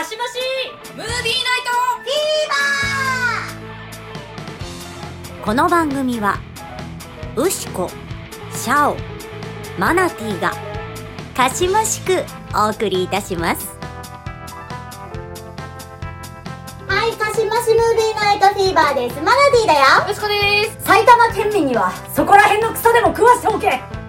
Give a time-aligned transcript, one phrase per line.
[0.00, 0.38] かしまし
[0.96, 1.24] ムービーナイ
[5.44, 6.38] この番組は
[7.36, 7.90] ウシコ
[8.54, 8.96] シャオ
[9.78, 10.52] マナティーが
[11.36, 12.24] かしましく
[12.54, 13.78] お送りいたします。
[16.88, 19.16] はいかしましムービーナイトフィーバーです。
[19.20, 19.80] マナティーだよ。
[20.04, 20.82] トよしこです。
[20.82, 23.99] 埼玉県民にはそこら辺の草でも食わしておけ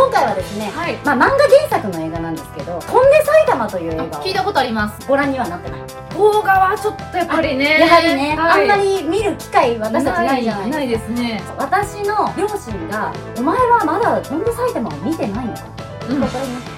[0.00, 0.96] 今回はですね、はい。
[1.04, 5.06] まあ、漫画原作の映画なんですけど「飛んで埼玉」という映画を聞いたことあります。
[5.06, 5.80] ご覧にはなってない
[6.16, 7.80] 動画はちょっとやっぱりね。
[7.80, 8.62] やはりね、はい。
[8.62, 11.42] あんまり見る機会私たちないじゃないですね。
[11.58, 15.62] 私の両親が「お前はまだ飛んで埼玉を見てないのか?」
[16.08, 16.20] うん。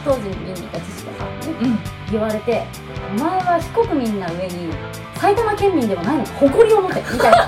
[0.04, 1.30] 当時見に行った父とかね
[1.62, 1.78] うん
[2.10, 2.66] 言われて
[3.16, 4.74] 「お前は非国民な上に
[5.14, 7.38] 埼玉県民ではないのか誇りを持て」みたいな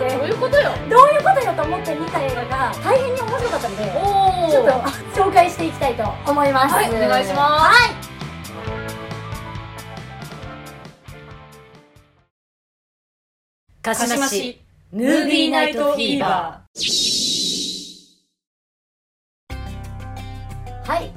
[0.00, 0.72] てどういうことよ？
[0.88, 3.84] どういうことよと思って見た映画が大変に面白かったので
[4.50, 4.72] ちょっと
[5.22, 6.74] 紹介していきたいと思います。
[6.74, 7.38] はいお願いします。
[7.38, 8.10] はい。
[13.82, 14.60] かかしまし
[14.92, 16.62] ムービーナイトフィーバは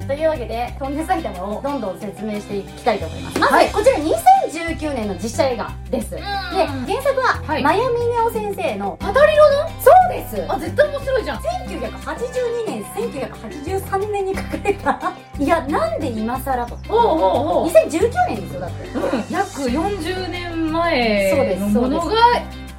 [0.06, 3.38] というわけで、飛んで埼玉をどんどん説明していきたいと思います。
[3.38, 6.10] まず、はいこちら2019年の実写映画です。
[6.10, 7.62] で、原作は、はい。
[7.62, 10.44] マヤミネオ先生の、パタリロのそうです。
[10.48, 11.38] あ絶対面白いじゃん。
[11.38, 16.78] 1982年、1983年に書かれた、いや、なんで今更と。
[16.88, 17.68] おうおうおう。
[17.68, 18.88] 2019年ですよ、だって。
[18.88, 19.02] うん。
[19.30, 21.60] 約40年前そうです。
[21.60, 22.14] のものが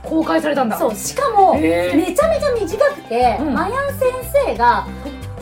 [0.04, 0.78] 公開されたんだ。
[0.78, 3.54] そう、しかも、めちゃめちゃ短くて、うん。
[3.54, 4.10] マヤン先
[4.46, 4.86] 生が、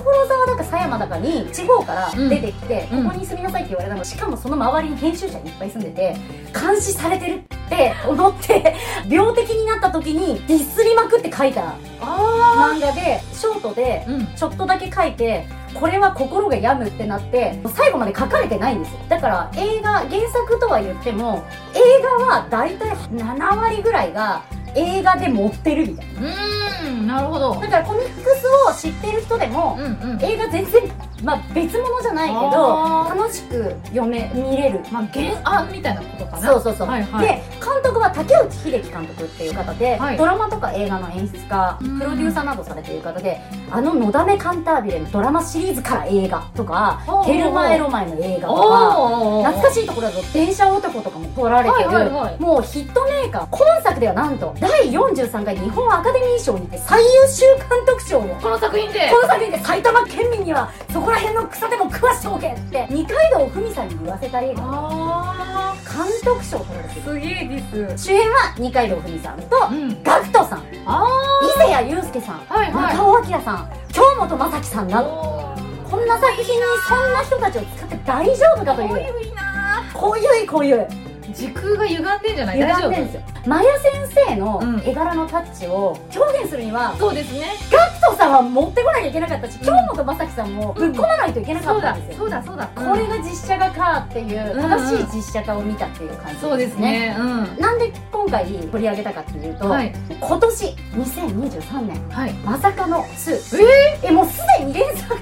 [0.03, 3.03] 所沢だか狭山だかに地方から出てきて、うん。
[3.05, 6.15] ここに住みなさいって言われたのしかもその周りに編集者いっぱい住んでて
[6.53, 8.75] 監視されてるって思って
[9.09, 18.99] 病的になった時にディスりまくって書いたあ漫画でショートでちょっとだけ書いてこれは心が病むってなって最後まで書かれてないんですよ。
[19.09, 21.79] だから映画原作とは言っても映
[22.19, 24.44] 画は大体7割ぐらいが
[24.75, 26.22] 映画で持ってるみたいな。
[26.22, 27.55] うーんなるほど。
[27.59, 30.21] だからコミックスを知ってる人でも、うんうん。
[30.21, 30.81] 映画全然、
[31.23, 34.79] まあ、別物じゃないけど楽しく読め見れる。
[34.91, 36.47] まあ原案みたいなことかな。
[36.47, 37.28] そうそうそう、はいはい。
[37.28, 40.17] で監督は竹内秀樹監督っていう方で、はい。
[40.17, 42.00] ドラマとか映画の演出家うん。
[42.00, 43.39] プロデューサーなどされている方で
[43.72, 52.40] あの「のだめカンタービレ」のドラマシリーズから映画とかおうおう「テルマエロマエ」の映画とか懐かしいところだと「電車男」とかも撮られてる、はいはいはい。
[52.40, 58.23] もうヒットメーカー今作ではなんと第43回日本アカデミー賞にて最優秀監督賞を。
[58.41, 59.09] この作品で。
[59.09, 64.62] この作品で埼玉県民にはそこら辺の草でも食わしておけって二階堂ふみさんに言わせた映画。
[64.66, 67.75] あ監督賞を取られてーすげえです。
[67.78, 70.03] る主演は二階堂ふみさんとうん。
[70.03, 70.63] ガクトさん。
[70.85, 71.07] あ
[71.44, 72.41] 伊勢谷友介さん。
[72.50, 72.96] あはいはい。
[72.96, 73.69] 中尾明さん。
[73.91, 75.53] 京本正樹さんなど。
[75.90, 78.90] こんな作品にそんな人たちを使って大丈夫かという。
[78.90, 80.73] こういうなこういうこうい。
[80.73, 80.88] う
[81.34, 82.57] 時空が歪んでんじゃない？
[82.57, 83.22] 歪大丈夫んでるんですよ。
[83.47, 83.91] マヤ先
[84.28, 84.81] 生のうん。
[84.85, 87.52] 絵柄のタッチを表現するにはそうですね。
[87.72, 87.79] ガ
[88.18, 92.18] さんは持ってこなきゃいけなかったし京本正樹さんもぶっ込まないといけなかったんですよ。
[92.19, 97.58] そうだそうだこれが実写化かっていううん正しい実写化を見たっていう感じそうですねうん。
[97.59, 99.94] なんで今回取り上げたかっていうと、はい。
[100.19, 100.66] 今年
[100.96, 102.34] 2023年はい。
[102.34, 105.14] まさかの2ええもうすでに原作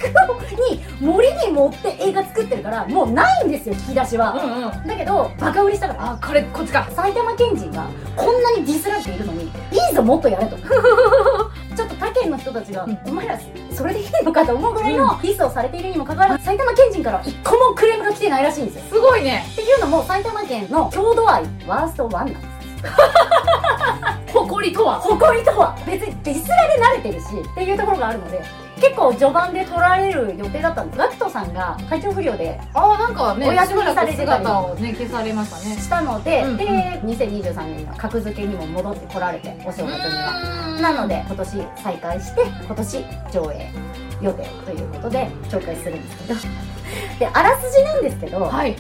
[0.70, 4.88] に森に持って映画作ってるからもうないんですよ引き出しは、うんうん。
[4.88, 6.12] だけどバカ売りしたから。
[6.12, 6.88] あこれこっちか。
[6.92, 9.48] 埼玉県人がこんなにディスられているのにい
[9.92, 10.58] いぞもっとやれと。
[11.76, 11.96] ちょっと
[12.52, 13.40] 人たちが、うんお前ら
[13.72, 18.82] それでいいのかと思うぐらいのディスをされているにもかかわらず埼玉県人から一個もクレームが来てないらしいんですよ。
[18.90, 19.46] すごいね。
[19.52, 22.42] っていうのも埼玉県の郷土愛ワースト1なんです。
[24.34, 25.00] 誇りとは。
[25.00, 25.78] 誇りとは。
[25.86, 28.44] 別にディスられ慣れてるしっていうところがあるので
[28.82, 31.54] 結構序盤で取られる予定だったんですガクトさん。
[31.54, 35.76] が体調不良でああなんかねお休みされてたをね消されましたね。
[35.78, 36.66] したので、うんで
[37.04, 40.80] 2023年には格付けにも戻ってこられてお正月には。
[40.82, 41.50] なので今年
[41.84, 43.72] 再開して今年上映
[44.22, 46.40] 予定ということで紹介するんですけど。
[47.20, 48.76] であらすじなんですけど、はい。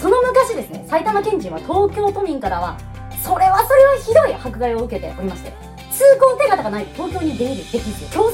[0.00, 2.76] その昔ですね埼玉県人は東京都民からは
[3.22, 5.52] それはそれはひどい迫害を受けておりまして
[5.90, 8.33] 通行手形がないと東京に出入りできず強制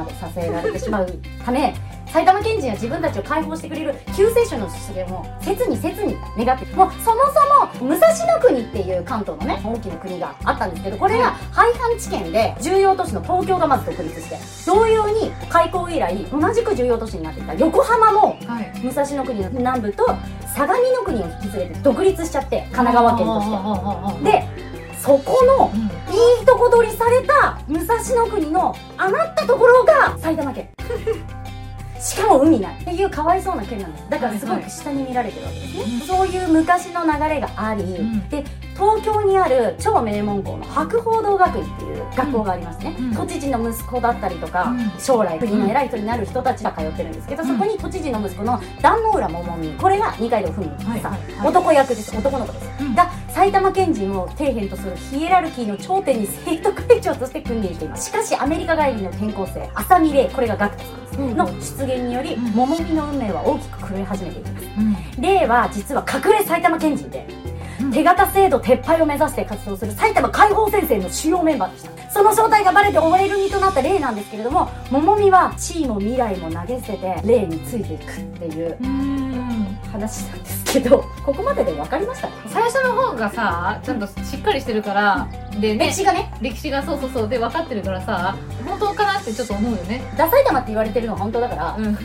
[0.00, 1.12] までさせられてしまう
[1.44, 1.74] ため
[2.12, 7.20] 埼玉県人は自分たちを解放してくれる救世主の出現を切に切に願ってもうそも
[7.70, 14.36] そも武蔵野国っていう関東のね大きな国があったんですけどこれが廃藩置県で重要都市の東京がまず独立して
[14.66, 18.80] 同様に開港以来同じく重要都市になっていた横浜もはい。
[18.80, 20.04] 武蔵野国の南部と
[20.54, 24.24] 相模の国を引き連れて独立しちゃって神奈川県として。
[24.24, 24.69] てで
[25.02, 25.80] そこのうん。
[25.80, 30.68] いいとこ取りされた武蔵野国の余ったところが埼玉県。
[31.98, 34.10] しかも海ないっていうかわいそうな県なんです。
[34.10, 36.00] だからすごく下に見られてるわけですね、うん。
[36.00, 38.28] そういう昔の流れがあり、ん。
[38.28, 38.44] で
[38.80, 44.90] 東京にある超名門校の博報堂学院っていう学校がありますね、うん都知事の息子だったりとか、うん。
[44.98, 47.48] 将来国の偉い人になる人たちが通ってるんですけど、うん。
[47.48, 49.68] そこに都知事の息子の壇ノ浦桃美。
[49.72, 52.16] これが二階堂ふみさん、男役です。
[52.16, 52.94] 男の子です、うん。
[52.94, 58.06] が埼玉県人を底辺とするヒエラルキーの頂点に生徒会長として君臨しています。
[58.06, 61.36] しかしアメリカ帰りの転校生浅見玲これがガクタさんです、うん。
[61.36, 62.42] の出現により、うん。
[62.52, 64.66] 桃美の運命は大きく狂い始めていきます。
[64.78, 64.80] う
[65.20, 65.48] ん。
[65.48, 67.59] は実は隠れ埼玉県人で、うん
[67.92, 72.10] 手形制度撤廃を目指して活動する埼玉解放戦線の主要メンバーでした。
[72.10, 79.78] その正体がバレて追われる身となったレイなんですけれども桃美は地位も未来も投げ捨ててレイについていくっていううん。
[79.92, 86.32] 話なんですけどここまでで分かりました最初の方がさちゃんとしっかりしてるからでね歴史がね。
[86.40, 88.36] 歴史がそうそうそうで分かってるからさ
[88.66, 90.02] 本当かなってちょっと思うよね。
[90.16, 91.96] ダサい玉って言われてるのは本当だから、うん。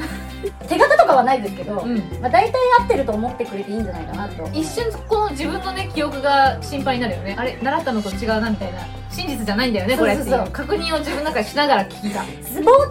[0.68, 1.98] 手形とかはないですけど、うん。
[2.22, 4.50] まあ、大体合ってると思ってくれていいんじゃないかなと。
[4.54, 7.36] 一瞬この自分のね記憶が心配になるよね。
[7.38, 8.80] あれ習ったのと違うなみたいな。
[9.12, 10.40] 真実じゃないんだよねこれってうそう。
[10.40, 10.52] そうう。
[10.52, 12.20] 確認を自分の中でしながら聞いた。
[12.20, 12.90] 冒頭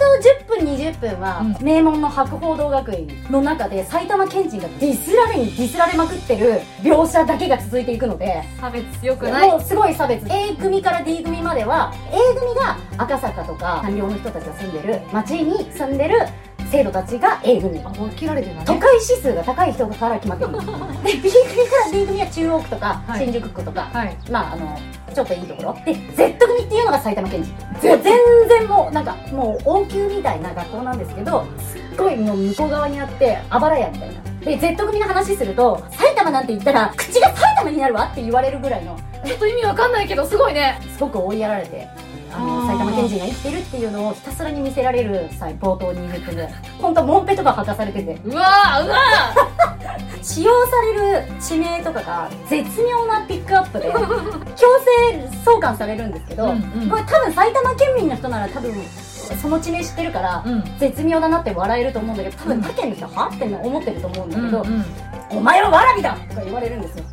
[0.56, 9.48] 10分20分は、う名門の博報堂学院の中で埼玉県人がディスられにディスられまくってる描写だけが続いていくので差別強くない？
[9.50, 16.18] もうすごい差別 A 組から D 組までは A 組が赤坂とか官僚の人たちが住んでる町に住んでる
[16.70, 17.80] 生徒たちが A 組。
[17.84, 20.50] あもう切られてるな都ね会指数が高い人から決まってる。
[20.50, 20.58] の
[21.02, 21.32] で B 組か
[21.86, 23.24] ら D 組は中央区とかはい。
[23.24, 24.16] 新宿区とか、はい。
[24.30, 24.78] まああの
[25.14, 25.76] ちょっといいところ。
[25.86, 27.54] で Z 組っていうのが埼玉県人。
[27.80, 34.14] 全然もうなんかもう王宮みたいな学校なんですけどすっごいもう向こう側にあってあばら屋みたいな。
[34.40, 40.80] で Z 組の話すると埼玉なんて言ったら口が埼玉になるわって言われるぐらいのちょっと意味わかんないけどすごいね。
[40.92, 41.88] すごく追いやられて
[42.32, 46.48] あの埼玉県人が生きてるっていうのをひたすらに見せられる際冒頭20分で
[46.80, 48.18] 本当モンペとか履かされてて。
[48.24, 48.98] うわーうわ
[50.22, 53.92] 使用される地名とかが絶妙なピックアップで
[54.56, 54.66] 強
[55.12, 56.50] 制送還されるんですけど、うん
[56.82, 56.88] うん。
[56.88, 58.72] これ多分埼玉県民の人なら多分
[59.40, 60.78] その地名知ってるから、ーうん。
[60.78, 63.28] 絶妙だなって笑えると思うんだけど多分他県の人はは？
[63.28, 64.84] って思ってると思うんだけど、うんうん。
[65.38, 67.04] お前はわらびだとか言われるんですよ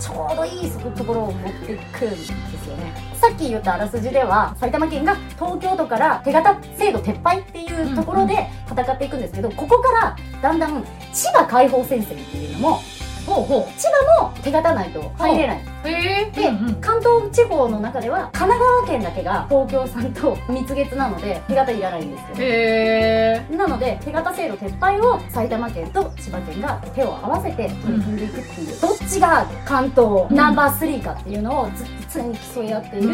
[0.00, 2.30] ちょうどいいところを持っていくんです
[2.68, 2.92] よね。
[3.14, 12.80] さっき言ったあらすじでは埼玉県が東京都から手形制度撤廃っていうところで戦っていくんですけど、ここからだんだん千葉解放戦線っていうのも
[13.26, 16.74] ほうほ千葉も手形ないと入れない、えでうんうん。
[16.80, 33.08] 関東地方の中では神奈川県だけが東京さんと蜜月なので手形いらないんですよへえなので手形制度撤廃を埼玉県と千葉県が手を合わせて取り組んでいくっていう、どっちが関東ナンバー3かっていうのをずっと常に競い合っている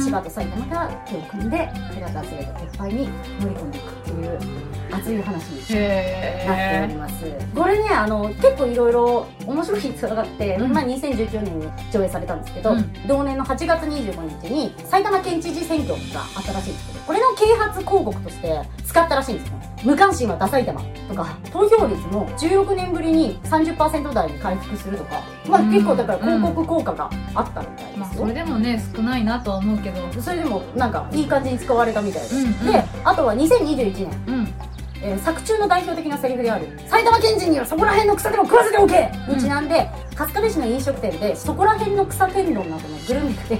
[0.00, 3.08] 千葉と埼玉が手を組んで手形制度撤廃に
[3.40, 4.38] 乗り込んでいくっていう
[4.92, 7.24] 熱い話にへなっておりえます。
[7.54, 10.72] これねあの結構いろいろ面白い逸話があって、うん。
[10.72, 12.92] まあ、2019年に上映されたんですけど、うん。
[13.06, 19.54] 同年の8月25日に埼玉県知事選挙があったらしいんですけどこれの啓発広告として使ったらしいんですよ。
[19.84, 25.70] 無関心はダサい玉とか投票率も16年ぶりに30%台に回復するとか、まあ、うん。
[25.72, 30.22] 結構だから広告効果があったみたいまあですよ、それでもね少ないなとは思うけど。
[30.22, 32.66] それでもなんかいい感じに使われたみたいです、うんうん。
[32.66, 34.24] であとは2021年。
[34.28, 34.54] うん
[35.02, 43.42] えー作中の代表的なセリフである埼玉県人にはそこら辺の草でも食わせておけにちなんで、春日部市の飲食店でそこら辺の草天丼などのグルメが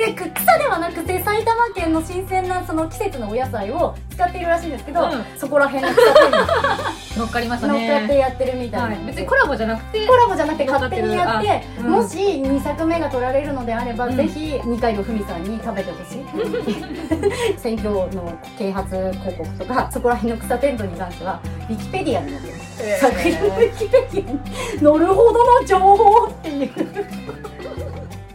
[0.00, 5.38] でく草ではなくて埼玉県の新鮮なその季節のお野菜を使っているらしいんですけど、うん。
[5.38, 6.46] そこら辺の草天丼
[7.18, 8.86] 乗っかりました乗っかってねやってるみたいな。
[8.86, 9.06] はい。
[9.06, 14.16] 別にコラボじゃなくてコラボじゃなくて勝手にやって、あうんもし2作目が取られるのであれば、うん。
[14.16, 16.24] ぜひ二階堂ふみさんに食べてほしい。
[17.60, 22.82] 選挙の啓発広告とかそこら辺の草テントに関してはウィキペディアに載ってます。
[22.82, 22.98] へー。
[22.98, 24.38] 作品のウィキペディアに
[24.78, 26.70] 載るほどの情報っていう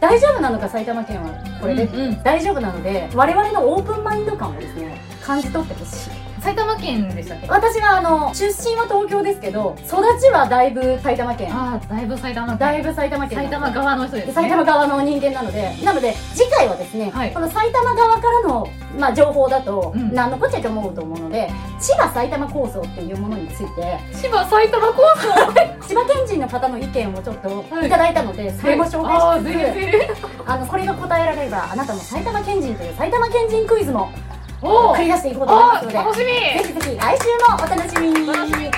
[0.00, 2.22] 大丈夫なのか埼玉県はこれで、うんうん。
[2.22, 7.48] 大丈夫なので我々のオープンマインド感をですね感じ取ってほしい埼玉県でしたっけ？
[7.48, 11.52] 私はあの出身は東京ですけど育ちはだいぶ埼玉県。
[11.52, 12.58] ああだいぶ埼玉県。
[12.58, 14.32] だいぶ埼玉県埼玉側の人ですね。
[14.32, 17.34] 埼玉側の人間なので、なので次回はですね、はい。
[17.34, 20.14] この埼玉側からの、まあ、情報だと、うん。
[20.14, 21.50] 何のこっちゃと思うと思うので
[21.80, 25.88] 千葉埼玉構想っていうものについて千葉埼玉構想？
[25.88, 27.88] 千葉県人の方の意見をちょっとはい。
[27.88, 34.25] いただいたので、それも紹介しつつ、あのこれが答えられればあなたも埼玉県人という埼玉県人クイズもお
[34.60, 36.26] 繰り出していこうと思いますので楽しみ。
[36.26, 36.32] ぜ
[36.66, 38.26] ひぜひ来週もお楽しみに。
[38.26, 38.70] 楽しみ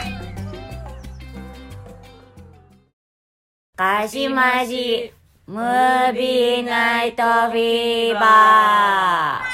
[3.77, 5.13] かしまじ
[5.47, 9.45] ムービーナイトフィーバー。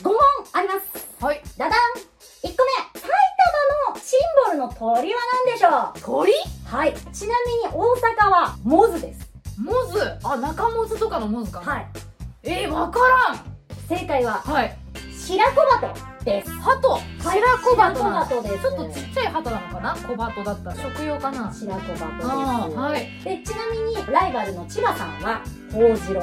[0.00, 0.14] 5問
[0.52, 0.80] あります。
[1.24, 1.40] はい。
[1.56, 1.78] ダダン。
[2.44, 2.62] 1個目。
[3.00, 3.08] 埼玉
[3.94, 6.00] のシンボルの鳥は何でしょう？
[6.00, 6.32] 鳥？
[6.66, 6.94] はい。
[7.12, 9.31] ちなみに大阪はモズです。
[9.62, 10.18] モズ？
[10.24, 11.72] あ中モズとかのモズかな？
[11.72, 11.86] はい。
[12.42, 13.40] えー、わからん！
[13.88, 14.76] 正解ははい。
[15.16, 16.50] 白子バトです。
[16.50, 16.98] 鳩？
[17.20, 18.62] 白子バトな白子バトです。
[18.62, 19.94] ちょっとちっちゃい鳩なのかな？
[19.94, 21.52] 小鳩だったら食用かな？
[21.52, 22.76] 白子バトです。
[22.76, 23.24] はい。
[23.24, 25.42] でちなみにライバルの千葉さんは
[25.72, 26.20] 大城。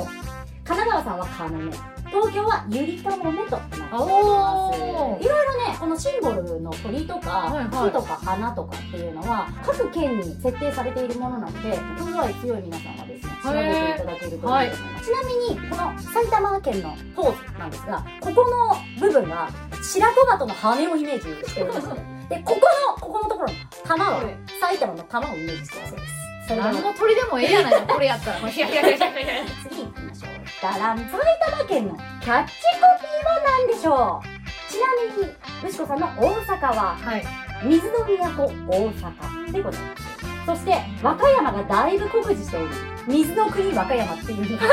[0.66, 1.28] 神奈川さんは
[1.74, 2.10] 要。
[2.10, 7.90] 東京はゆりかもめとなっておりますいろいろねこのシンボルの鳥とか、はいはい。
[7.90, 14.40] 木とか花とかっていうのは各県に設定されているものなので郷土愛強い皆さんはですね調べていただけるといい。
[14.40, 19.50] ちなみにこの埼玉県のポーズなんですがここの部分が
[19.82, 22.44] 白子鳩の羽をイメージしておりましてで。
[22.44, 22.60] ここ
[22.96, 23.54] のここのところの
[23.86, 24.38] 玉ははい。
[24.60, 26.14] 埼玉の玉をイメージしてるそうです。
[26.48, 28.40] それ何の鳥でもええやないかこれやったら。
[28.50, 30.32] 次行きましょう。
[30.62, 31.12] ダラン埼
[31.52, 34.72] 玉県のキャッチコピーは何でしょう？
[34.72, 34.86] ちな
[35.18, 35.34] みに、
[35.68, 37.24] 牛子さんの大阪は、はい。
[37.64, 40.19] 水の都大阪でございます。
[40.46, 42.68] そして、和歌山がだいぶ酷似しており、
[43.08, 44.64] 水の国和歌山っていうのが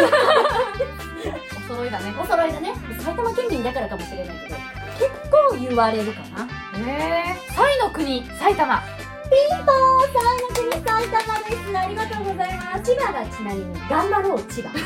[1.57, 2.73] お揃いだねお揃いだね。
[3.01, 4.57] 埼玉県民だからかもしれないけど、
[4.99, 6.49] 結構言われるかな。
[6.79, 8.83] えー、サイの国埼玉
[9.27, 11.79] ピンポーン埼の国埼玉です。
[11.79, 12.83] ありがとうございます。
[12.85, 14.71] 千葉がちなみに、頑張ろう千葉。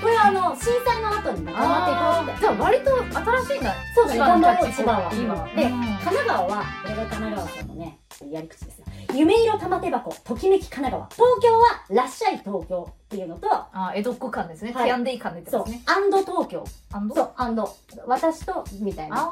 [0.00, 2.40] これはあの、震災の後にも頑張っていこうって。
[2.40, 2.96] じゃあ割と
[3.42, 5.10] 新しいんだそうだね、頑張ろう千葉は。
[5.12, 7.98] 今で、神奈川は、これが神奈川さんのね、
[8.30, 8.84] やり口ですよ。
[9.14, 11.28] 夢色玉手箱、ときめき神奈川。
[11.36, 16.64] 東京は、らっしゃい東京っていうのと、あ江戸っ子感ですね、はいティアンデイ感ですそうね、アンド東京。
[16.92, 17.76] アンドそう、アンド。
[18.06, 19.22] 私と、みたいな。
[19.22, 19.30] あ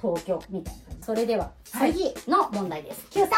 [0.00, 1.04] 東京、みたいな感じ。
[1.06, 3.06] それでは、はい次の問題です。
[3.10, 3.30] Q さん。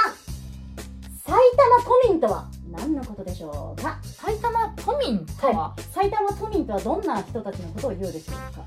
[1.22, 4.00] 埼玉都民とは何のことでしょうか？
[4.02, 8.64] ー埼玉都民とは、埼玉都民とはどんな人たちのことを言うでしょうか？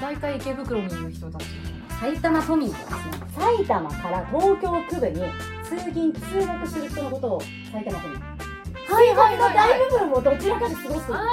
[0.00, 1.44] 大体池袋にいる人たち
[2.02, 5.22] 埼玉都民とはですね埼玉から東京区部に
[5.64, 7.40] 通勤通学する人のことを
[7.72, 11.14] 埼玉都民はい生活の大部分をどちらかで過ごす。
[11.14, 11.24] あ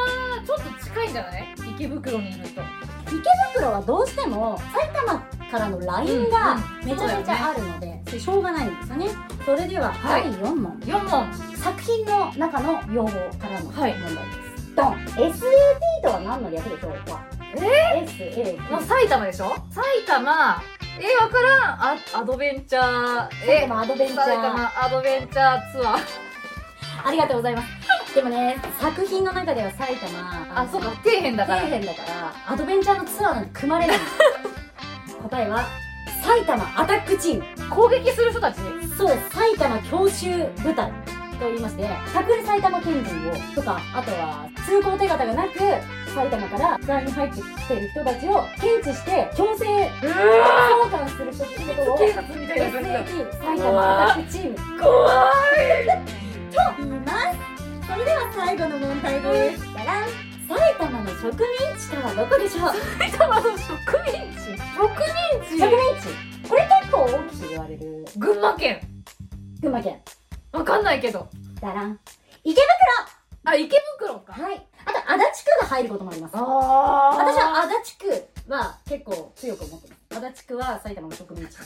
[0.42, 1.48] ーちょっと近いんじゃない？
[1.72, 2.62] 池袋にいる人。
[3.08, 3.18] 池
[3.56, 5.20] 袋はどうしても埼玉
[5.52, 9.08] からのラインがうんめちゃめちゃあるので、それしょうがないんですよね。
[9.46, 10.24] それでははい。
[10.24, 11.34] 第4問、4問。
[11.58, 14.02] 作品の中の用語からの問題はい。
[14.02, 15.42] です、ドン SAT
[16.04, 17.26] とは何の略でしょうか？
[17.56, 20.62] え？SAT まあ、埼玉でしょ埼玉
[21.00, 21.16] え？
[21.24, 23.62] わからんあアドベンチャー埼え？
[23.62, 25.98] 玉アドベンチャ埼玉アドベンチャーツアー
[27.06, 27.62] ありがとうございま
[28.08, 32.02] すでもね作品の中では埼玉あそうか底辺だから底辺だか
[32.48, 33.98] らアドベンチャーのツアーなんて組まれない
[35.24, 35.48] 答え？
[35.50, 35.66] は
[36.24, 38.58] 埼玉アタックチーム攻撃する人たち
[38.98, 40.92] そうです埼玉強襲部隊
[41.40, 41.88] と言いまして隠
[42.38, 45.60] れ埼玉県人をとかあとは通行手形がなく
[46.14, 49.66] 埼玉からツに入ってきてる人たちを検知して強制
[50.04, 54.56] 送還する人ってことを警察みたいな感じだ SAT 埼玉アタックチーム。
[54.80, 55.32] 怖
[56.52, 57.38] と言います。
[57.88, 59.66] それでは最後の問題です。
[59.66, 60.04] じゃらん。
[60.50, 61.32] 埼玉の植民
[61.78, 62.70] 地とはどこでしょう？
[62.70, 63.58] い埼玉の植民
[64.34, 64.50] 地？
[64.50, 64.58] 植民
[65.46, 65.58] 地。
[65.58, 66.50] 植民地。
[66.50, 68.06] これ結構大きく言われる。
[68.18, 68.82] 群馬県。
[69.62, 69.94] 群馬県。
[69.94, 70.00] わ
[70.70, 71.28] かんないけど。
[71.62, 72.00] だらん。
[72.44, 72.62] 池
[73.44, 74.34] あ池袋か。
[74.34, 74.68] 袋はい。
[74.86, 76.32] あと足立区が入ることもあります。
[76.36, 76.40] あ
[77.14, 80.26] 私は足立区は結構強く思ってます。
[80.26, 81.58] 足立区は埼玉の植民地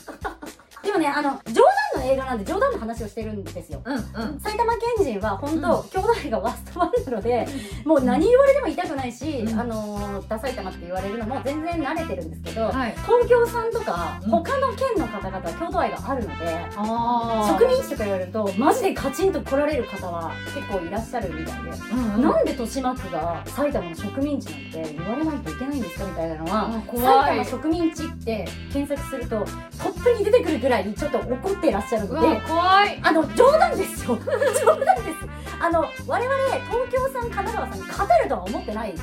[0.84, 1.62] でもねあの冗
[1.94, 3.82] 談の映画なんで冗談の話をしてるんですよ。
[3.84, 4.02] うんうん。
[4.40, 7.46] 埼玉県人は本当、兄弟がワーストワンなので
[7.84, 9.60] もう何言われても痛くないし、うん。
[9.60, 12.92] あのーダサい玉って言われるのも全然慣れてるんですけど、はい。
[12.92, 14.30] 東京さんとかうん。
[14.30, 22.22] 他の県の方々は郷土愛があるので、あ植民地とか言われるとマジでカチンと来られる方は結構いらっしゃるみたいで、うんうん。
[22.22, 29.44] なんで豊島区が埼玉の植民地なんて言われないといけないんですかみたいなのは埼玉植民地って検索するとト
[29.90, 32.98] ップに出てくるぐらいちょっと怒ってらっしゃるうのでわ怖い。
[33.02, 34.18] あの冗談ですよ。
[34.60, 35.34] 冗談です。
[35.60, 38.94] あの我々東京さん神奈川さんに勝てるとは思ってない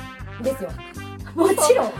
[0.42, 0.70] ですよ
[1.34, 1.92] もちろん。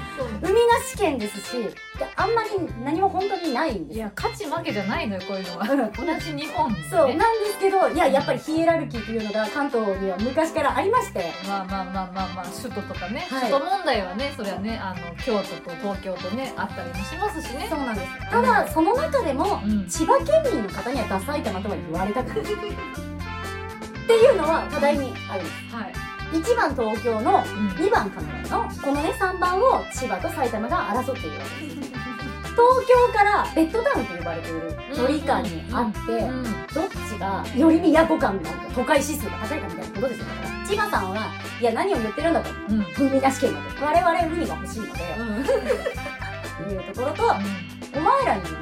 [0.42, 1.74] 海なし県ですしで
[2.16, 2.50] あんまり
[2.84, 3.98] 何も本当にないんです。
[3.98, 5.68] よいや勝ち負けじゃないのよこういうのは。
[5.70, 5.92] うん。
[6.06, 11.32] 同じ日本でそうねなんですけどいややっぱりヒエラルキーというのが関東には昔からありまして。
[11.46, 13.50] まあまあまあまあまあ首都とかね、はい。
[13.50, 17.66] 首都問題はねそれはねあの京都と東京とねあったりもしますしね。
[17.70, 18.30] そうなんです。
[18.30, 19.86] ただその中でもうん。
[19.88, 22.40] 千葉県民の方にはダサい玉とは言われたくない。
[22.42, 22.44] っ
[24.04, 25.42] ていうのは多大にある。
[25.42, 25.92] んですはい、
[26.32, 27.68] 1番東京のうん。
[27.68, 31.66] 2番神奈川のこのね3番を千葉と埼玉が争っているわけ。
[31.66, 31.92] で す
[32.52, 40.24] 東京からベッドタウンと呼ばれている距離感にあって、うんどっちがより都感があるか都会指数が高いかみたいなことですよ。
[40.26, 41.26] だから千葉さんは
[41.60, 42.50] いや何を言ってるんだと。
[42.68, 42.86] うん。
[43.10, 43.84] 海なし県だと。
[43.84, 46.72] 我々海が欲しいので、うん。
[46.72, 47.22] いうところと
[47.96, 48.58] お前らにも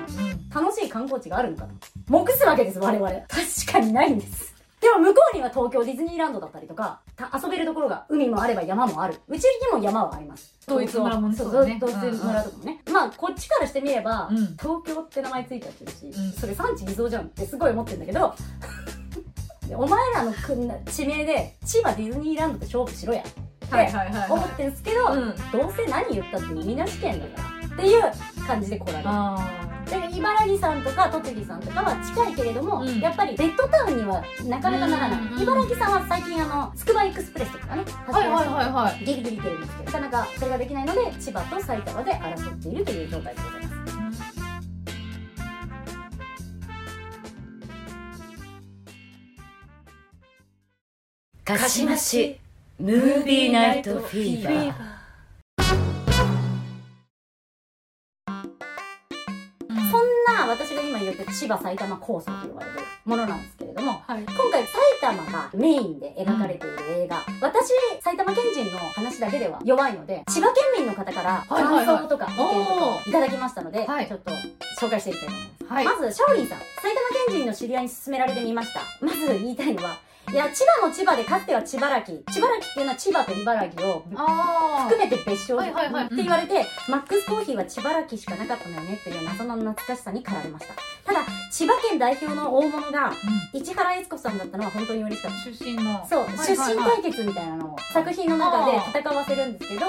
[0.55, 1.71] 楽しい観光地があるのかと。
[2.09, 3.11] 目すわけです我々。
[3.11, 4.50] 確かにないんです
[4.81, 9.15] でも向こうには東京ディズニーランドだったりとかた遊べるところが海もあれば山もある。
[9.29, 10.55] うちにも山はあります。
[10.67, 11.37] ドイツ村もね。
[11.37, 14.37] そうそうだねドイツ村とかもね、まあこっちからしてみれば、うん。
[14.57, 16.33] 東京って名前ついちゃってるし、ん。
[16.33, 18.35] それ産地偽造じゃんってすごい思ってるんだけど
[19.69, 23.33] でお前らの国地名で千葉ディズニーランドと勝負しろやって
[23.69, 25.35] 思っはいてるんですけど、うん。
[25.53, 28.03] どうせ何言ったって海なし県だからっていう
[28.47, 33.01] 感じで来られる茨城さんとか栃木さんとかは近いけれども、うん。
[33.01, 39.05] やっぱりベッドタウンにはなかなかならない、うん茨城さんは最近あのつくばエクスプレスとかねーはいはいはいはい。
[39.05, 43.81] ギリギリ行けるんですけどなかなかそれができないので千葉と埼玉で争っているという状態でございます
[51.45, 52.39] かしまし
[52.79, 55.00] ムービーナイトフィーバー
[61.21, 64.23] 私が今言った千葉埼玉構想と呼ばれるものなんですけれどもはい。
[64.23, 74.33] 今回埼玉がメインで描かれている映画、私埼玉県人の話だけでは弱いので千葉県民の方から感想とか意見とかをいただきましたので、はいちょっと
[74.81, 75.65] 紹介していきたいと思います。
[75.75, 75.85] はい。
[75.85, 76.59] まず、シャオリンさん。
[76.59, 78.81] 埼玉県人の知り合いに勧められてみました。
[79.01, 79.99] まず言いたいのは、
[80.33, 82.13] いや、千葉も千葉で、かつては千葉らき。
[82.33, 85.73] 千葉らきっていうのは千葉と茨城をあ含めて別称って
[86.17, 90.75] 言われて、マックスコーヒーは千葉らきしかなかったのよねという謎の懐かしさに駆られました。
[91.05, 93.13] ただ、千葉県代表の大物が、
[93.53, 95.39] 市原悦子さんだったのは本当に嬉しかった。
[95.51, 99.87] 出身のそう、はい出身対決みたいなのを作品の中で戦わせるんですけど、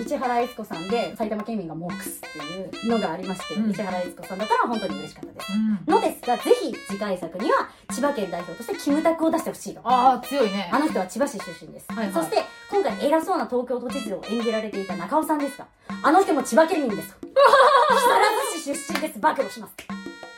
[0.00, 5.52] 市原悦子さんで埼玉県民がモックスっていうのがありまして、うん市原悦子さんだったら本当に嬉しかったです。
[5.52, 9.81] うんのですが、ぜひ次回作には千葉県代表としてキムタクを出してほしいと。
[9.84, 11.86] ああ強いねあの人は千葉市出身です。
[11.88, 15.66] はいはいそして、今回偉そうな東京都知事を演じられていた中尾さんですが、
[16.02, 17.16] あの人も千葉県民です。
[17.20, 17.34] 木更
[18.52, 19.18] 津市出身です。
[19.18, 19.74] 暴露します。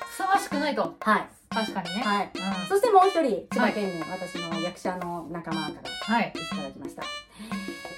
[0.07, 1.29] ふさわしくないとはい。
[1.51, 2.31] 確かにねはい。
[2.35, 5.73] うんそしてもう一人、千葉県民、私の役者の仲間か
[6.09, 7.03] らはいいただきました。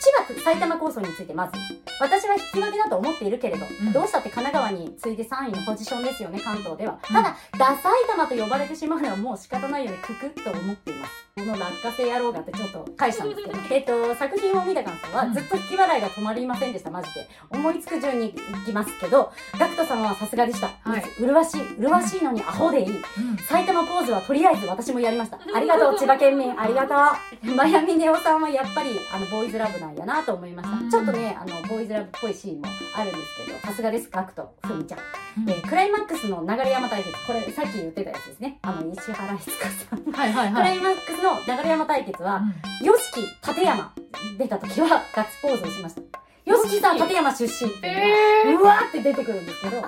[0.00, 1.52] 千葉埼玉構想についてまず、
[2.00, 6.98] 私は引き分けだと思っているけれど、うんどうしたって神奈川に次いで3位のポジションですよね、関東では。
[7.08, 11.12] うんただ、ダ埼玉と呼ばれてしまうのはもう仕方ないよね、ククッと思っています。
[11.36, 17.28] この落花生野郎がってちょっと返したんですけど、 えっと、作品を見た感想は、うんずっと引き笑いが止まりませんでした、マジで。
[17.50, 20.68] 思いつく順に行きますけど、ガクト様はさすがでした。
[20.82, 22.88] はい麗しい、麗しいのにアホでいい。
[22.88, 25.38] うん埼玉ポーズはとりあえず私もやりました。
[25.54, 26.58] ありがとう、千葉県民。
[26.58, 27.54] ありがとう。
[27.54, 30.76] マヤミネオさんはやっぱり、あの、ボーイズラブなんやなと思いました。
[30.76, 34.98] うんちょっとね、あの、ボーイズラブっぽいシーンもあるんですけど、さすがです、ガクト、ふみちゃん。
[34.98, 37.14] うんえークライマックスの流山対決。
[37.26, 38.58] これ、さっき言ってたやつですね。
[38.62, 40.12] あの、石原悦子さん。
[40.12, 42.42] はいはいクはいライマックスの流山対決は、
[42.82, 43.92] ヨシキ、立山、
[44.38, 46.02] 出た時はガッツポーズをしました。
[46.46, 49.84] ヨシキさん、立山出身っていうのが、うわーって出てくるんですけど、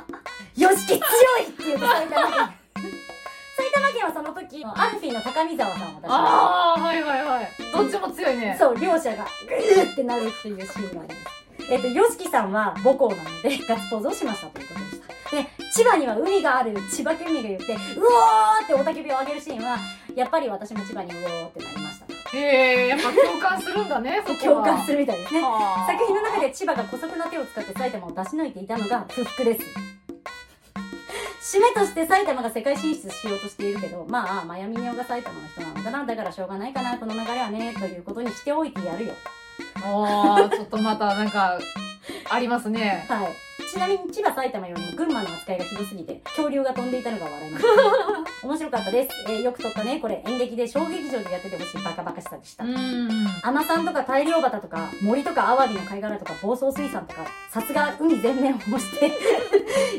[0.56, 1.00] ヨシキ強い
[1.46, 2.34] って言うと埼玉県。
[2.36, 2.57] 埼
[3.80, 11.38] 玉県はその時、アルフィーの高見沢さんを出しまああはいはいはいどっちも強いねそう、両者がグーってなるっていうシーンがあります。
[11.70, 15.36] えっ、と、ヨシキさんは母校なので、ガッツポーズをしましたということでした。
[15.36, 19.78] で、千葉には海がある千葉県民が言って、うおーって雄たけびを上げるシーンは、
[20.14, 22.08] やっぱり私も千葉にうおーってなりました。
[22.36, 25.40] へえやっぱ共感するんだねそこは共感するみたいですね。
[25.42, 29.87] はあ作品の中で千葉が姑息な手を使って埼玉を出し抜いていたのが不服です。
[31.50, 39.14] 締めとして埼玉が世界進出しようとしているけど、まあ、マヤミネオが埼玉の人なのかな、だからしょうがないかな、この流れはね、ということにしておいてやるよ。
[39.76, 41.58] ああちょっとまたなんか
[42.30, 43.34] ありますねはい。
[43.66, 48.27] ちなみに千葉埼玉よりも群馬の扱いがひどすぎて、恐竜が飛んでいたのが笑いました。
[48.44, 49.10] 面白かったです。
[49.28, 51.82] えーよく撮ったね、これ演劇で小劇場でやっててほしい。
[51.82, 52.64] バカバカしさでした。
[52.64, 53.08] うん
[53.42, 59.12] 海女さんとか大漁旗とか森とかアワビの貝殻とか房総水産とかさすが海全面を模して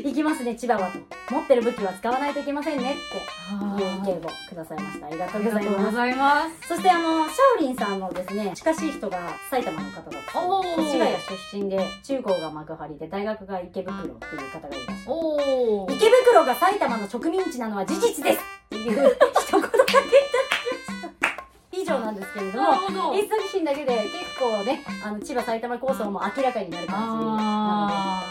[0.08, 0.54] いきますね。
[0.54, 0.90] 千葉は。
[1.28, 5.06] と持ってる武器は使わないといけませんねっていう意見をくださいました。
[5.06, 5.76] ありがとうございます。
[5.76, 6.68] がとうございます。
[6.68, 9.18] そしてあのシャオリンさんのですね近しい人が
[9.50, 10.82] 埼玉の方だったおー。
[10.88, 11.10] 越谷
[11.52, 15.12] 出身で中高が幕張で大学が池袋っていう方がいらっしゃる。
[15.12, 18.39] おお池袋が埼玉の植民地なのは事実です
[18.88, 21.44] いう一言だけいただきました。
[21.72, 23.14] 以上なんですけれどもなるほど。
[23.14, 27.42] 一作品だけで結構ね、あの、千葉埼玉構想も明らかになる感じなので。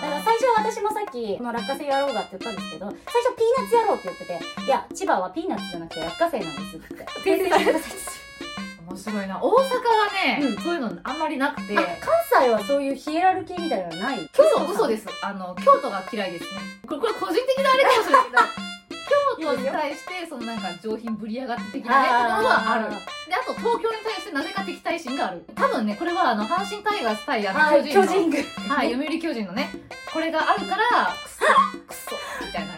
[0.02, 7.06] だから最初は私もさっき、この落花生野郎がって言ったんですけど、最初ピーナッツ野郎って言ってて、いや、千葉はピーナッツじゃなくて落花生なんですって。
[7.24, 7.92] 訂正してください
[8.90, 9.40] 面白いな。
[9.40, 9.62] 大阪は
[10.26, 10.64] ね、うん。
[10.64, 11.78] そういうのあんまりなくて。
[11.78, 14.30] あ関西はそういうヒエラルキーみたいなのない？
[14.34, 15.10] 嘘嘘ですす。
[15.22, 16.50] あの京都が嫌いですね。
[16.88, 18.38] これこれ個人的なあれかもしれないけど
[19.38, 22.90] 京都に対してそのなんか上品ぶり上がって的なねものはある。
[22.90, 25.46] であと東京に対してなぜか敵対心がある。
[25.56, 28.44] 多分ねこれはあの阪神タイガース対あのはい、巨人の巨人軍。
[28.70, 29.70] はい、読売巨人のね、
[30.14, 31.46] これがあるから、くそ、
[31.88, 32.16] くそ、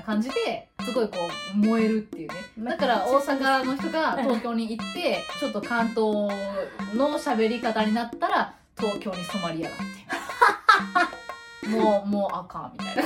[0.06, 1.18] 感じですごいこ
[1.56, 2.36] う燃えるっていうね。
[2.58, 6.02] だから大阪の人が東京に行ってちょっと関東
[6.96, 11.68] の喋り方になったら東京に染まりやがって。
[11.70, 13.04] もうもうあかんみたいな、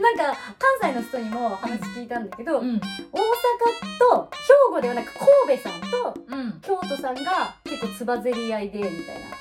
[0.00, 0.38] なんか
[0.80, 2.76] 関西の人にも話聞いたんだけど、うん。
[2.76, 2.80] 大阪
[3.98, 5.12] と兵庫ではなく
[5.46, 9.36] 神戸さんとうん、京都さんが結構つばぜり合いでみたいな。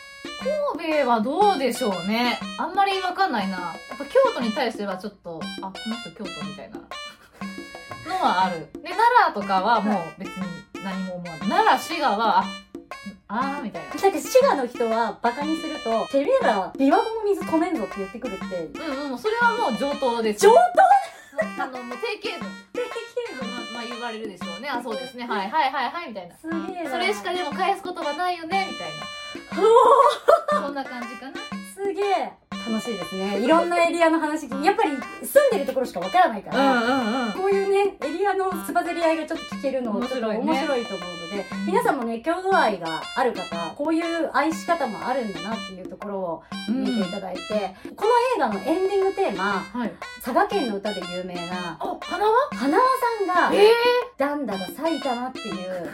[0.76, 2.40] 神戸はどうでしょうね。
[2.58, 3.58] あんまりわかんないな。
[3.58, 6.80] やっぱ京都に対してはちょっとあこの人京都みたいな。
[8.08, 8.68] のはある。
[8.74, 9.00] で奈
[9.34, 10.44] 良とかはもう別に
[10.84, 11.50] 何も思わない。
[11.50, 12.44] 奈良滋賀はあ
[13.28, 13.90] あーみたいな。
[13.90, 18.80] なんか滋賀の人はバカにすると「てめえら琵琶湖の水止めんぞ」って言ってくるって。
[18.80, 20.42] うんうんそれはもう上等です。
[20.46, 20.60] 上等
[21.60, 22.50] あのもう定型文
[23.40, 24.70] まあまあ言われるでしょうね。
[24.70, 25.26] あそうですね。
[25.26, 26.36] はいはいはいはいみたいな。
[26.36, 26.92] すげえな。
[26.92, 29.06] それしかでも返す言葉ないよねみたいな。
[30.62, 31.34] そんな感じかな。
[31.74, 32.32] すげえ
[32.68, 33.40] 楽しいですね。
[33.40, 34.92] いろんなエリアの話やっぱり
[35.26, 40.44] 住んでるところしかわからないから、んうんこういうねエリアのつばぜり合いがちょっと聞けるの面白いね。
[40.44, 47.42] 面白いと思うので、皆さんもね郷土愛がある方こういう愛し方もあるんだなっていうところを見ていただいて、
[47.96, 49.92] この映画のエンディングテーマはい。
[50.24, 52.84] 佐賀県の歌で有名なあ花は花輪
[53.28, 53.74] さんがええ
[54.18, 55.90] 「ダンダが埼玉」っていう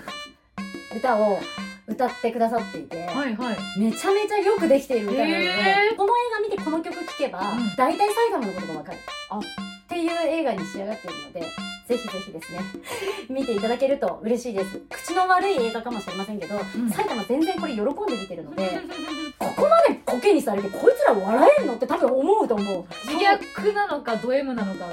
[0.96, 1.40] 歌を
[1.88, 3.80] 歌ってくださっていて、はいはい。
[3.80, 5.96] めちゃめちゃよくできている歌なので、へー。
[5.96, 7.76] この映画見てこの曲聴けば、うん。
[7.76, 8.98] 大体埼玉のことがわかる。
[9.30, 9.40] あ。
[9.40, 9.42] っ
[9.90, 12.60] ていう映画に仕上がっているのでぜひぜひですね
[13.28, 14.80] 見ていただけると嬉しいです。
[14.90, 16.90] 口の悪い映画かもしれませんけど、ん。
[16.92, 18.70] 埼玉全然これ喜んで見てるので
[19.40, 22.86] ここまでコケにされてこいつら笑えんのって多分思うと思う。
[23.06, 24.86] 自虐なのかド M なのか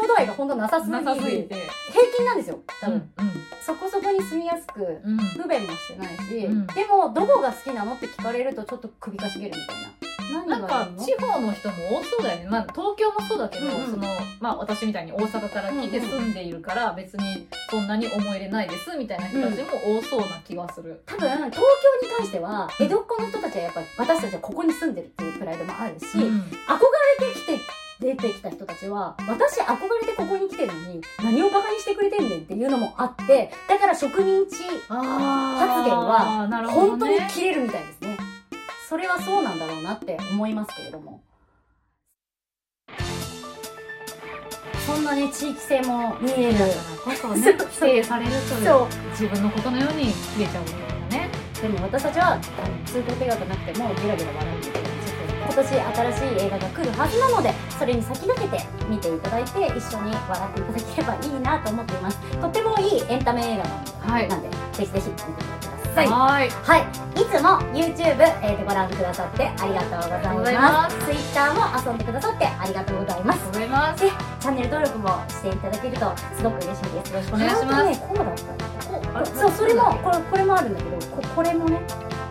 [0.00, 0.94] 郷土愛が本当なさすぎ
[1.44, 1.54] て
[1.92, 3.30] 平均なんですよ多分、うん
[3.62, 5.16] そこそこに住みやすくうん。
[5.18, 6.66] 不便もしてないし、うん。
[6.66, 10.46] でもどこが好きなのって聞かれるとちょっと首かしげるみたいな。
[10.46, 13.90] なんか地方の人も多そうだよね、まあ、東京もそうだけど、うんうん。
[13.90, 14.06] その
[14.40, 21.02] まあ、私みたいに大阪から来てうんうん住んでいるから別にそんなに思い入れないですみたいな人たちも多そうな気がする。
[21.06, 26.22] 多分東京に関しては江戸っ子の人たちはやっぱり私たちはここに住んでるっていうプライドもあるし、うん。
[26.22, 26.24] 憧
[27.20, 27.58] れてきて
[28.00, 34.56] 出てきた人たちは私憧れてここに来てるのに何をバカにしてくれてんねんっていうのもあってだから植民地
[34.88, 38.16] 発言は本当にね切れるみたいですね。
[38.88, 41.22] それはそうなんだろうなって思いますけれども。
[44.86, 46.58] そんなね地域性も見える。
[47.04, 48.88] こそね 否定されるとそう。
[49.10, 50.70] 自分のことのように切れちゃうよ
[51.08, 51.28] うなね。
[51.60, 52.38] でも私たちは
[52.86, 54.89] 通行手形なくてもゲラゲラ笑うみたいな
[55.50, 62.18] 今年新しい映画が来るはずなのでそれに先駆けて見ていただいて一緒に笑っていただければいいなと思っています。
[62.40, 66.06] とてもいいエンタメ映画なので,、はいなんでぜひぜひ見てください。
[66.06, 66.50] はい。
[66.50, 67.24] はい、い。
[67.26, 70.96] つも YouTube、えーとご覧くださってありがとうございありがとうございまます。
[71.06, 71.60] Twitter も
[71.90, 73.52] 遊んでくださってありがとうございます。
[73.52, 74.10] で
[74.40, 77.12] チャンネル登録もしていただけるとすごく嬉しいです。
[77.12, 77.64] よろしくお願いします。
[77.64, 81.80] お願いしこうだったそうそれもこれこれもあるんだけどここれもね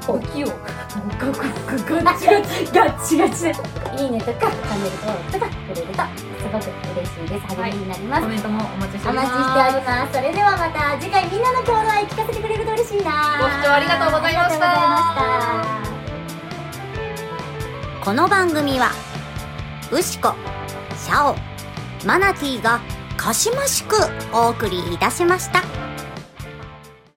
[0.05, 0.47] 不器用。
[1.19, 3.45] ガチガチガチガチ
[4.01, 6.63] いいねとかチャンネル登録とかくれるとすごく
[6.95, 9.29] 嬉しいです励みになります、コメントもお待ちしております。
[9.29, 14.97] 待ちしておりますそれではまた次回みんなの共同愛聞かせてくれると嬉しいなご視聴ありがとうございましたありがとうございま
[17.91, 18.91] したこの番組は
[19.91, 20.33] ウシコ
[20.95, 21.35] シャオ
[22.05, 22.79] マナティーが
[23.17, 23.95] かしましく
[24.33, 25.78] お送りいたしました